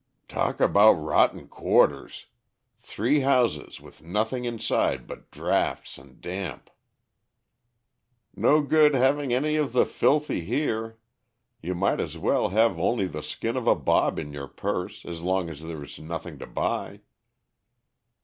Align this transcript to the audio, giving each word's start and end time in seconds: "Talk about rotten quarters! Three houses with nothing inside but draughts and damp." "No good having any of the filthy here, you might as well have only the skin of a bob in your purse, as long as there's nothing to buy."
"Talk 0.27 0.59
about 0.59 0.93
rotten 0.93 1.47
quarters! 1.47 2.25
Three 2.79 3.19
houses 3.19 3.79
with 3.79 4.01
nothing 4.01 4.45
inside 4.45 5.05
but 5.05 5.29
draughts 5.29 5.99
and 5.99 6.19
damp." 6.19 6.71
"No 8.35 8.63
good 8.63 8.95
having 8.95 9.31
any 9.31 9.57
of 9.57 9.73
the 9.73 9.85
filthy 9.85 10.41
here, 10.43 10.97
you 11.61 11.75
might 11.75 11.99
as 11.99 12.17
well 12.17 12.49
have 12.49 12.79
only 12.79 13.05
the 13.05 13.21
skin 13.21 13.55
of 13.55 13.67
a 13.67 13.75
bob 13.75 14.17
in 14.17 14.33
your 14.33 14.47
purse, 14.47 15.05
as 15.05 15.21
long 15.21 15.51
as 15.51 15.61
there's 15.61 15.99
nothing 15.99 16.39
to 16.39 16.47
buy." 16.47 17.01